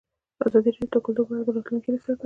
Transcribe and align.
ازادي 0.45 0.69
راډیو 0.75 0.93
د 0.93 1.03
کلتور 1.05 1.25
په 1.27 1.33
اړه 1.33 1.43
د 1.45 1.49
راتلونکي 1.55 1.79
هیلې 1.85 1.99
څرګندې 1.99 2.05
کړې. 2.05 2.19